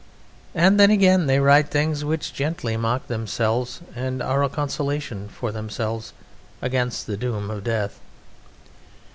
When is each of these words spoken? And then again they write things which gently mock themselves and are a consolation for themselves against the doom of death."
And 0.55 0.79
then 0.79 0.89
again 0.89 1.27
they 1.27 1.39
write 1.39 1.69
things 1.69 2.03
which 2.03 2.33
gently 2.33 2.75
mock 2.75 3.05
themselves 3.05 3.81
and 3.95 4.19
are 4.19 4.41
a 4.43 4.49
consolation 4.49 5.29
for 5.29 5.51
themselves 5.51 6.11
against 6.59 7.05
the 7.05 7.17
doom 7.17 7.51
of 7.51 7.63
death." 7.63 7.99